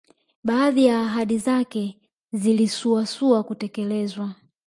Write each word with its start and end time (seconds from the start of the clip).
Baadhi 0.43 0.85
ya 0.85 1.01
ahadi 1.01 1.37
zake 1.37 1.97
zilisuasua 2.33 3.43
kutekelezwa 3.43 4.35